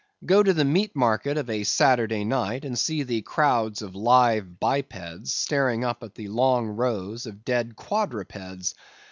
Go 0.25 0.41
to 0.41 0.51
the 0.51 0.65
meat 0.65 0.95
market 0.95 1.37
of 1.37 1.47
a 1.47 1.63
Saturday 1.63 2.25
night 2.25 2.65
and 2.65 2.75
see 2.75 3.03
the 3.03 3.21
crowds 3.21 3.83
of 3.83 3.93
live 3.93 4.59
bipeds 4.59 5.31
staring 5.31 5.83
up 5.83 6.01
at 6.01 6.15
the 6.15 6.27
long 6.27 6.69
rows 6.69 7.27
of 7.27 7.45
dead 7.45 7.75
quadrupeds. 7.75 8.73